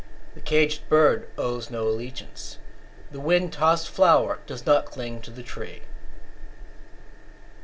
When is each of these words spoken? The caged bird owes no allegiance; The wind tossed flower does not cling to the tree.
The 0.33 0.41
caged 0.41 0.89
bird 0.89 1.29
owes 1.37 1.69
no 1.69 1.87
allegiance; 1.87 2.57
The 3.11 3.19
wind 3.19 3.53
tossed 3.53 3.87
flower 3.87 4.39
does 4.47 4.65
not 4.65 4.85
cling 4.85 5.21
to 5.21 5.29
the 5.29 5.43
tree. 5.43 5.83